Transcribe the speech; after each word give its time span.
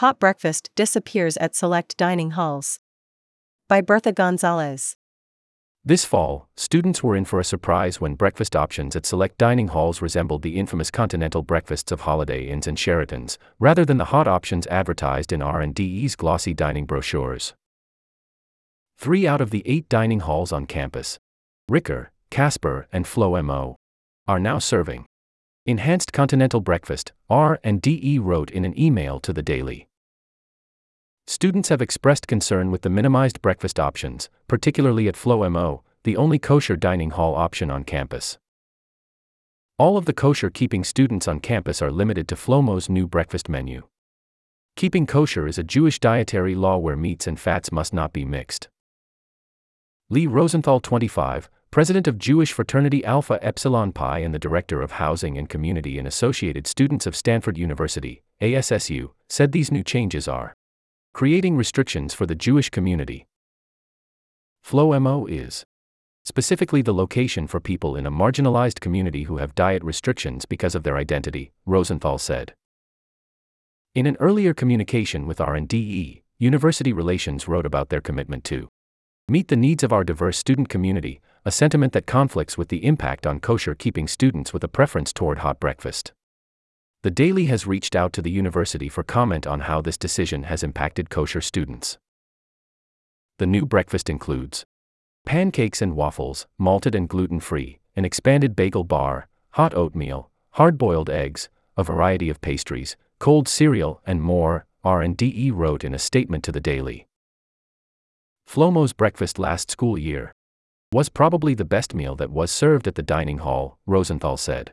Hot 0.00 0.20
breakfast 0.20 0.68
disappears 0.74 1.38
at 1.38 1.56
select 1.56 1.96
dining 1.96 2.32
halls. 2.32 2.80
By 3.66 3.80
Bertha 3.80 4.12
Gonzalez. 4.12 4.94
This 5.86 6.04
fall, 6.04 6.50
students 6.54 7.02
were 7.02 7.16
in 7.16 7.24
for 7.24 7.40
a 7.40 7.44
surprise 7.44 7.98
when 7.98 8.14
breakfast 8.14 8.54
options 8.54 8.94
at 8.94 9.06
select 9.06 9.38
dining 9.38 9.68
halls 9.68 10.02
resembled 10.02 10.42
the 10.42 10.58
infamous 10.58 10.90
continental 10.90 11.40
breakfasts 11.40 11.90
of 11.92 12.02
Holiday 12.02 12.42
Inns 12.42 12.66
and 12.66 12.76
Sheratons, 12.76 13.38
rather 13.58 13.86
than 13.86 13.96
the 13.96 14.12
hot 14.12 14.28
options 14.28 14.66
advertised 14.66 15.32
in 15.32 15.40
R&DE's 15.40 16.14
glossy 16.14 16.52
dining 16.52 16.84
brochures. 16.84 17.54
Three 18.98 19.26
out 19.26 19.40
of 19.40 19.48
the 19.48 19.62
eight 19.64 19.88
dining 19.88 20.20
halls 20.20 20.52
on 20.52 20.66
campus, 20.66 21.18
Ricker, 21.70 22.12
Casper, 22.28 22.86
and 22.92 23.06
FloMo, 23.06 23.76
are 24.28 24.40
now 24.40 24.58
serving 24.58 25.06
enhanced 25.66 26.12
continental 26.12 26.60
breakfast, 26.60 27.12
R&DE 27.28 28.20
wrote 28.20 28.50
in 28.52 28.64
an 28.64 28.78
email 28.78 29.18
to 29.18 29.32
the 29.32 29.42
Daily. 29.42 29.88
Students 31.26 31.70
have 31.70 31.82
expressed 31.82 32.28
concern 32.28 32.70
with 32.70 32.82
the 32.82 32.90
minimized 32.90 33.42
breakfast 33.42 33.80
options, 33.80 34.30
particularly 34.46 35.08
at 35.08 35.16
FloMo, 35.16 35.82
the 36.04 36.16
only 36.16 36.38
kosher 36.38 36.76
dining 36.76 37.10
hall 37.10 37.34
option 37.34 37.68
on 37.68 37.82
campus. 37.82 38.38
All 39.76 39.96
of 39.96 40.04
the 40.04 40.12
kosher 40.12 40.50
keeping 40.50 40.84
students 40.84 41.26
on 41.26 41.40
campus 41.40 41.82
are 41.82 41.90
limited 41.90 42.28
to 42.28 42.36
Flomo's 42.36 42.88
new 42.88 43.08
breakfast 43.08 43.48
menu. 43.48 43.82
Keeping 44.76 45.04
kosher 45.04 45.48
is 45.48 45.58
a 45.58 45.64
Jewish 45.64 45.98
dietary 45.98 46.54
law 46.54 46.78
where 46.78 46.96
meats 46.96 47.26
and 47.26 47.40
fats 47.40 47.72
must 47.72 47.92
not 47.92 48.12
be 48.12 48.24
mixed. 48.24 48.68
Lee 50.10 50.28
Rosenthal, 50.28 50.78
25, 50.78 51.50
president 51.70 52.06
of 52.08 52.18
Jewish 52.18 52.52
fraternity 52.52 53.04
Alpha 53.04 53.38
Epsilon 53.42 53.92
Pi 53.92 54.20
and 54.20 54.34
the 54.34 54.38
director 54.38 54.80
of 54.80 54.92
Housing 54.92 55.36
and 55.36 55.48
Community 55.48 55.98
and 55.98 56.08
Associated 56.08 56.66
Students 56.66 57.06
of 57.06 57.16
Stanford 57.16 57.58
University, 57.58 58.22
ASSU, 58.40 59.10
said 59.28 59.52
these 59.52 59.72
new 59.72 59.82
changes 59.82 60.26
are 60.26 60.54
creating 61.12 61.56
restrictions 61.56 62.14
for 62.14 62.26
the 62.26 62.34
Jewish 62.34 62.70
community. 62.70 63.26
FloMo 64.64 65.28
is 65.30 65.64
specifically 66.24 66.82
the 66.82 66.92
location 66.92 67.46
for 67.46 67.60
people 67.60 67.94
in 67.94 68.04
a 68.04 68.10
marginalized 68.10 68.80
community 68.80 69.22
who 69.22 69.36
have 69.36 69.54
diet 69.54 69.84
restrictions 69.84 70.44
because 70.44 70.74
of 70.74 70.82
their 70.82 70.96
identity, 70.96 71.52
Rosenthal 71.64 72.18
said. 72.18 72.52
In 73.94 74.06
an 74.06 74.16
earlier 74.18 74.52
communication 74.52 75.26
with 75.26 75.40
R&DE, 75.40 76.22
University 76.38 76.92
Relations 76.92 77.48
wrote 77.48 77.64
about 77.64 77.88
their 77.88 78.00
commitment 78.00 78.44
to 78.44 78.68
meet 79.28 79.48
the 79.48 79.56
needs 79.56 79.82
of 79.82 79.92
our 79.92 80.04
diverse 80.04 80.36
student 80.36 80.68
community, 80.68 81.20
a 81.46 81.52
sentiment 81.52 81.92
that 81.92 82.08
conflicts 82.08 82.58
with 82.58 82.70
the 82.70 82.84
impact 82.84 83.24
on 83.24 83.38
kosher 83.38 83.72
keeping 83.72 84.08
students 84.08 84.52
with 84.52 84.64
a 84.64 84.68
preference 84.68 85.12
toward 85.12 85.38
hot 85.38 85.60
breakfast. 85.60 86.12
The 87.04 87.10
Daily 87.12 87.44
has 87.44 87.68
reached 87.68 87.94
out 87.94 88.12
to 88.14 88.20
the 88.20 88.32
university 88.32 88.88
for 88.88 89.04
comment 89.04 89.46
on 89.46 89.60
how 89.60 89.80
this 89.80 89.96
decision 89.96 90.42
has 90.42 90.64
impacted 90.64 91.08
kosher 91.08 91.40
students. 91.40 91.98
The 93.38 93.46
new 93.46 93.64
breakfast 93.64 94.10
includes 94.10 94.64
pancakes 95.24 95.80
and 95.80 95.94
waffles, 95.94 96.48
malted 96.58 96.96
and 96.96 97.08
gluten 97.08 97.38
free, 97.38 97.78
an 97.94 98.04
expanded 98.04 98.56
bagel 98.56 98.82
bar, 98.82 99.28
hot 99.50 99.72
oatmeal, 99.72 100.32
hard 100.54 100.76
boiled 100.76 101.08
eggs, 101.08 101.48
a 101.76 101.84
variety 101.84 102.28
of 102.28 102.40
pastries, 102.40 102.96
cold 103.20 103.46
cereal, 103.46 104.00
and 104.04 104.20
more, 104.20 104.66
R&DE 104.82 105.52
wrote 105.52 105.84
in 105.84 105.94
a 105.94 105.98
statement 106.00 106.42
to 106.42 106.50
the 106.50 106.60
Daily. 106.60 107.06
Flomo's 108.48 108.92
breakfast 108.92 109.38
last 109.38 109.70
school 109.70 109.96
year 109.96 110.32
was 110.92 111.08
probably 111.08 111.54
the 111.54 111.64
best 111.64 111.94
meal 111.94 112.14
that 112.16 112.30
was 112.30 112.50
served 112.50 112.86
at 112.86 112.94
the 112.94 113.02
dining 113.02 113.38
hall, 113.38 113.78
Rosenthal 113.86 114.36
said. 114.36 114.72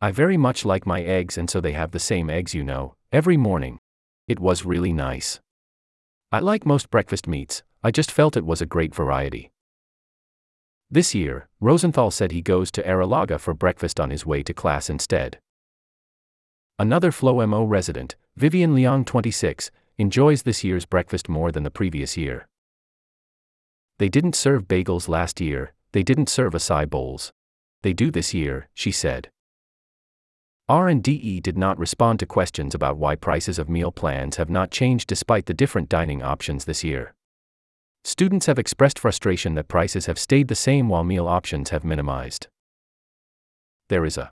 I 0.00 0.10
very 0.10 0.36
much 0.36 0.64
like 0.64 0.86
my 0.86 1.02
eggs, 1.02 1.36
and 1.36 1.48
so 1.48 1.60
they 1.60 1.72
have 1.72 1.90
the 1.90 1.98
same 1.98 2.30
eggs, 2.30 2.54
you 2.54 2.64
know, 2.64 2.94
every 3.12 3.36
morning. 3.36 3.78
It 4.28 4.40
was 4.40 4.64
really 4.64 4.92
nice. 4.92 5.40
I 6.30 6.38
like 6.40 6.64
most 6.64 6.90
breakfast 6.90 7.26
meats, 7.26 7.62
I 7.82 7.90
just 7.90 8.10
felt 8.10 8.36
it 8.36 8.46
was 8.46 8.60
a 8.60 8.66
great 8.66 8.94
variety. 8.94 9.50
This 10.90 11.14
year, 11.14 11.48
Rosenthal 11.60 12.10
said 12.10 12.32
he 12.32 12.42
goes 12.42 12.70
to 12.72 12.82
Arrillaga 12.82 13.40
for 13.40 13.54
breakfast 13.54 13.98
on 13.98 14.10
his 14.10 14.26
way 14.26 14.42
to 14.42 14.54
class 14.54 14.88
instead. 14.88 15.38
Another 16.78 17.10
FloMo 17.10 17.68
resident, 17.68 18.16
Vivian 18.36 18.74
Leong 18.74 19.06
26, 19.06 19.70
enjoys 19.98 20.42
this 20.42 20.62
year's 20.64 20.86
breakfast 20.86 21.28
more 21.28 21.50
than 21.52 21.62
the 21.62 21.70
previous 21.70 22.16
year. 22.16 22.46
They 24.02 24.08
didn't 24.08 24.34
serve 24.34 24.66
bagels 24.66 25.08
last 25.08 25.40
year, 25.40 25.74
they 25.92 26.02
didn't 26.02 26.28
serve 26.28 26.54
acai 26.54 26.90
bowls. 26.90 27.30
They 27.82 27.92
do 27.92 28.10
this 28.10 28.34
year, 28.34 28.68
she 28.74 28.90
said. 28.90 29.30
R&DE 30.68 31.38
did 31.38 31.56
not 31.56 31.78
respond 31.78 32.18
to 32.18 32.26
questions 32.26 32.74
about 32.74 32.96
why 32.96 33.14
prices 33.14 33.60
of 33.60 33.68
meal 33.68 33.92
plans 33.92 34.38
have 34.38 34.50
not 34.50 34.72
changed 34.72 35.06
despite 35.06 35.46
the 35.46 35.54
different 35.54 35.88
dining 35.88 36.20
options 36.20 36.64
this 36.64 36.82
year. 36.82 37.14
Students 38.02 38.46
have 38.46 38.58
expressed 38.58 38.98
frustration 38.98 39.54
that 39.54 39.68
prices 39.68 40.06
have 40.06 40.18
stayed 40.18 40.48
the 40.48 40.56
same 40.56 40.88
while 40.88 41.04
meal 41.04 41.28
options 41.28 41.70
have 41.70 41.84
minimized. 41.84 42.48
There 43.88 44.04
is 44.04 44.18
a 44.18 44.32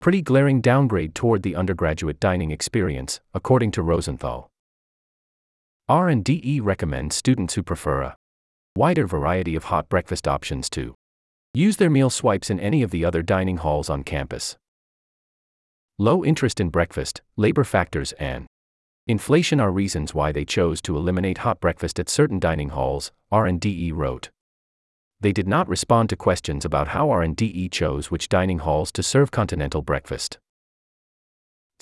pretty 0.00 0.22
glaring 0.22 0.62
downgrade 0.62 1.14
toward 1.14 1.42
the 1.42 1.54
undergraduate 1.54 2.18
dining 2.18 2.50
experience, 2.50 3.20
according 3.34 3.72
to 3.72 3.82
Rosenthal. 3.82 4.48
R&DE 5.86 6.60
recommends 6.60 7.14
students 7.14 7.52
who 7.52 7.62
prefer 7.62 8.00
a 8.00 8.16
wider 8.74 9.06
variety 9.06 9.54
of 9.54 9.64
hot 9.64 9.88
breakfast 9.90 10.26
options 10.26 10.70
too. 10.70 10.94
use 11.54 11.76
their 11.76 11.90
meal 11.90 12.08
swipes 12.08 12.48
in 12.48 12.58
any 12.58 12.82
of 12.82 12.90
the 12.90 13.04
other 13.04 13.22
dining 13.22 13.58
halls 13.58 13.90
on 13.90 14.02
campus. 14.02 14.56
Low 15.98 16.24
interest 16.24 16.58
in 16.58 16.70
breakfast, 16.70 17.20
labor 17.36 17.64
factors, 17.64 18.12
and 18.12 18.46
inflation 19.06 19.60
are 19.60 19.70
reasons 19.70 20.14
why 20.14 20.32
they 20.32 20.46
chose 20.46 20.80
to 20.82 20.96
eliminate 20.96 21.38
hot 21.38 21.60
breakfast 21.60 22.00
at 22.00 22.08
certain 22.08 22.38
dining 22.38 22.70
halls, 22.70 23.12
R&DE 23.30 23.92
wrote. 23.92 24.30
They 25.20 25.32
did 25.32 25.46
not 25.46 25.68
respond 25.68 26.08
to 26.08 26.16
questions 26.16 26.64
about 26.64 26.88
how 26.88 27.10
R&DE 27.10 27.68
chose 27.68 28.10
which 28.10 28.30
dining 28.30 28.60
halls 28.60 28.90
to 28.92 29.02
serve 29.02 29.30
continental 29.30 29.82
breakfast. 29.82 30.38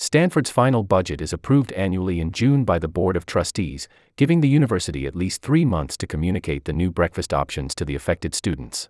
Stanford's 0.01 0.49
final 0.49 0.81
budget 0.81 1.21
is 1.21 1.31
approved 1.31 1.71
annually 1.73 2.19
in 2.19 2.31
June 2.31 2.65
by 2.65 2.79
the 2.79 2.87
Board 2.87 3.15
of 3.15 3.27
Trustees, 3.27 3.87
giving 4.15 4.41
the 4.41 4.49
university 4.49 5.05
at 5.05 5.15
least 5.15 5.43
three 5.43 5.63
months 5.63 5.95
to 5.97 6.07
communicate 6.07 6.65
the 6.65 6.73
new 6.73 6.89
breakfast 6.89 7.35
options 7.35 7.75
to 7.75 7.85
the 7.85 7.93
affected 7.93 8.33
students. 8.33 8.89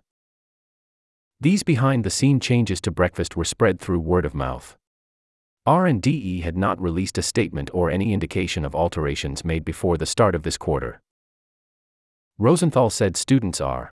These 1.38 1.64
behind 1.64 2.04
the 2.04 2.08
scene 2.08 2.40
changes 2.40 2.80
to 2.80 2.90
breakfast 2.90 3.36
were 3.36 3.44
spread 3.44 3.78
through 3.78 4.00
word 4.00 4.24
of 4.24 4.34
mouth. 4.34 4.78
R&DE 5.66 6.40
had 6.40 6.56
not 6.56 6.80
released 6.80 7.18
a 7.18 7.22
statement 7.22 7.68
or 7.74 7.90
any 7.90 8.14
indication 8.14 8.64
of 8.64 8.74
alterations 8.74 9.44
made 9.44 9.66
before 9.66 9.98
the 9.98 10.06
start 10.06 10.34
of 10.34 10.44
this 10.44 10.56
quarter. 10.56 11.02
Rosenthal 12.38 12.88
said 12.88 13.18
students 13.18 13.60
are 13.60 13.90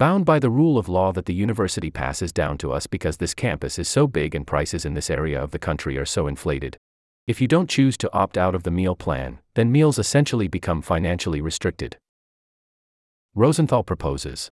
bound 0.00 0.24
by 0.24 0.38
the 0.38 0.48
rule 0.48 0.78
of 0.78 0.88
law 0.88 1.12
that 1.12 1.26
the 1.26 1.34
university 1.34 1.90
passes 1.90 2.32
down 2.32 2.56
to 2.56 2.72
us 2.72 2.86
because 2.86 3.18
this 3.18 3.34
campus 3.34 3.78
is 3.78 3.86
so 3.86 4.06
big 4.06 4.34
and 4.34 4.46
prices 4.46 4.86
in 4.86 4.94
this 4.94 5.10
area 5.10 5.38
of 5.38 5.50
the 5.50 5.58
country 5.58 5.98
are 5.98 6.06
so 6.06 6.26
inflated. 6.26 6.78
If 7.26 7.38
you 7.38 7.46
don't 7.46 7.68
choose 7.68 7.98
to 7.98 8.10
opt 8.14 8.38
out 8.38 8.54
of 8.54 8.62
the 8.62 8.70
meal 8.70 8.96
plan, 8.96 9.40
then 9.56 9.70
meals 9.70 9.98
essentially 9.98 10.48
become 10.48 10.80
financially 10.80 11.42
restricted. 11.42 11.98
Rosenthal 13.34 13.82
proposes 13.84 14.50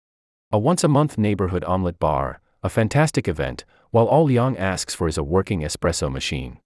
a 0.51 0.59
once 0.59 0.83
a 0.83 0.87
month 0.87 1.17
neighborhood 1.17 1.63
omelet 1.63 1.97
bar, 1.97 2.39
a 2.61 2.69
fantastic 2.69 3.27
event, 3.27 3.65
while 3.89 4.05
all 4.05 4.27
Leong 4.27 4.59
asks 4.59 4.93
for 4.93 5.07
is 5.07 5.17
a 5.17 5.23
working 5.23 5.61
espresso 5.61 6.11
machine. 6.11 6.59